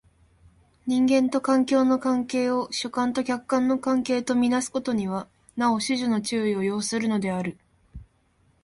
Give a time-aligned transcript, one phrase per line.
[0.87, 7.55] 人間と環境の関係を主観と客観の関係と看做すことにはなお種々の注意を要するのである。